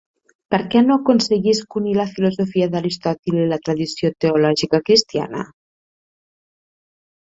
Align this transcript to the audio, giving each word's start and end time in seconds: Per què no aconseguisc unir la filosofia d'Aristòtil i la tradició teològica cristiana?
Per 0.53 0.59
què 0.75 0.79
no 0.85 0.95
aconseguisc 1.01 1.77
unir 1.81 1.93
la 1.99 2.07
filosofia 2.15 2.69
d'Aristòtil 2.73 3.39
i 3.45 3.47
la 3.53 3.63
tradició 3.69 4.13
teològica 4.27 4.85
cristiana? 4.91 5.49